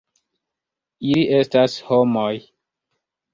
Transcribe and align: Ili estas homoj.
Ili 1.09 1.25
estas 1.41 1.77
homoj. 1.91 2.33